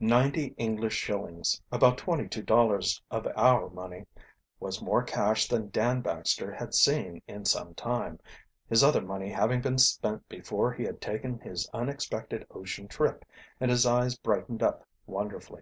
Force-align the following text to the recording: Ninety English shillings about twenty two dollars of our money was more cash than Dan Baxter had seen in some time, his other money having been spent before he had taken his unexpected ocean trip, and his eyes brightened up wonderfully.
Ninety 0.00 0.54
English 0.56 0.94
shillings 0.94 1.60
about 1.70 1.98
twenty 1.98 2.26
two 2.26 2.40
dollars 2.40 3.02
of 3.10 3.26
our 3.36 3.68
money 3.68 4.06
was 4.58 4.80
more 4.80 5.02
cash 5.02 5.46
than 5.46 5.68
Dan 5.68 6.00
Baxter 6.00 6.50
had 6.50 6.72
seen 6.72 7.20
in 7.28 7.44
some 7.44 7.74
time, 7.74 8.18
his 8.66 8.82
other 8.82 9.02
money 9.02 9.28
having 9.28 9.60
been 9.60 9.76
spent 9.76 10.26
before 10.26 10.72
he 10.72 10.84
had 10.84 11.02
taken 11.02 11.38
his 11.38 11.68
unexpected 11.74 12.46
ocean 12.50 12.88
trip, 12.88 13.26
and 13.60 13.70
his 13.70 13.84
eyes 13.84 14.16
brightened 14.16 14.62
up 14.62 14.86
wonderfully. 15.04 15.60